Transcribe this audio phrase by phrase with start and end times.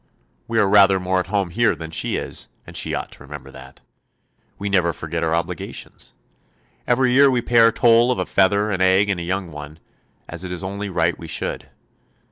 [0.47, 3.51] We are rather more at home here than she is, and she ought to remember
[3.51, 3.81] that.
[4.57, 6.15] We never forget our obligations.
[6.87, 9.77] Every year we pay our toll of a feather, an egg, and a young one,
[10.27, 11.69] as it is only right we should.